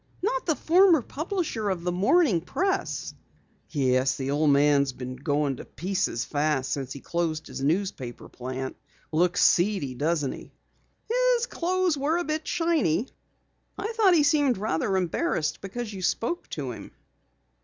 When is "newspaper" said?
7.61-8.27